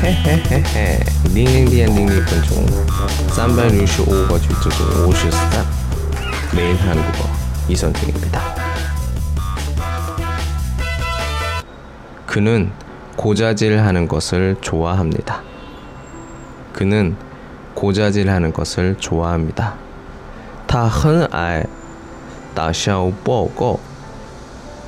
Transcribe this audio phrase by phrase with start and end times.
[0.00, 0.12] 嘿
[0.72, 1.00] 嘿，
[1.34, 2.64] 零零点零零分钟，
[3.28, 5.64] 三百六十五个句子中五十三，
[6.54, 8.40] 매일하는국어이선생입니다
[12.26, 12.70] 그는
[13.16, 15.42] 고자질하는 것을 좋아합니다.
[16.72, 17.16] 그는
[17.74, 19.74] 고자질하는 것을 좋아합니다.
[20.66, 21.66] 他很爱
[22.54, 23.80] 打小报告。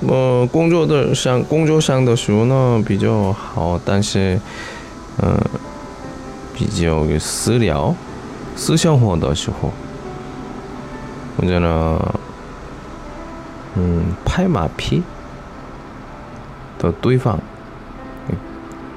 [0.00, 4.38] 么工作的上工作上的时候呢比较好，但是
[5.21, 5.39] 嗯，
[6.55, 7.95] 比较私聊、
[8.55, 9.71] 私生活的时候，
[11.37, 12.15] 或者呢，
[13.75, 15.03] 嗯，拍马屁
[16.79, 17.37] 的对方，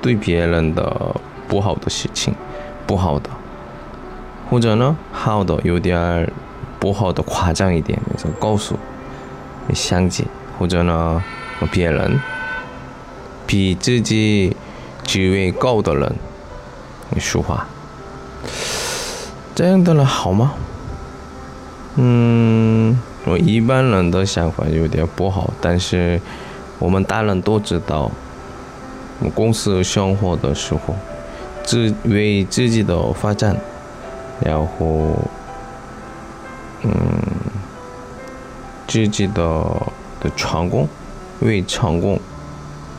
[0.00, 1.14] 对别人的
[1.46, 2.34] 不好的事情，
[2.87, 3.28] 不好的，
[4.51, 6.32] 或者呢，好的有点
[6.80, 8.78] 不好的夸张一点，就告诉
[9.74, 10.24] 相姐，
[10.59, 11.23] 或者呢，
[11.70, 12.18] 别人
[13.46, 14.56] 比自己。
[15.06, 16.15] 职位高的人
[17.10, 17.66] 你说话，
[19.54, 20.52] 这样的人好吗？
[21.95, 26.21] 嗯，我一般人的想法有点不好，但是
[26.80, 28.10] 我们大人都知道，
[29.21, 30.95] 我公司生活的时候，
[31.65, 33.57] 自为自己的发展，
[34.41, 35.16] 然后，
[36.82, 36.91] 嗯，
[38.88, 39.65] 自己的
[40.20, 40.87] 的成功，
[41.41, 42.20] 为成功，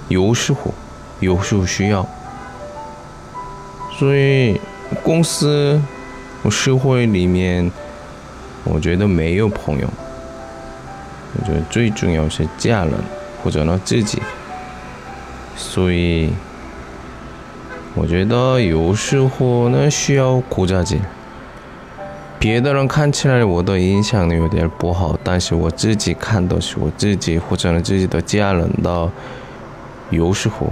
[0.07, 0.73] 有时候。
[1.19, 2.07] 有时候需要，
[3.97, 4.61] 所以
[5.03, 5.81] 公司、
[6.51, 7.71] 社会里面，
[8.63, 9.89] 我觉得没有朋友。
[11.39, 12.93] 我觉得最重要是家人
[13.43, 14.21] 或者呢自己。
[15.55, 16.31] 所以
[17.95, 20.99] 我觉得有时候呢需要顾家己。
[22.37, 29.11] 别的人看起来我的印象呢有点不好，但是我自己看的是我自己或者呢自己的家人的，
[30.11, 30.71] 有时候。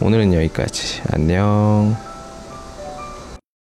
[0.00, 1.02] 오늘은 여기까지.
[1.10, 2.05] 안녕.